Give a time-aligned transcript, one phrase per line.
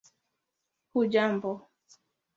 [0.93, 1.51] hujambo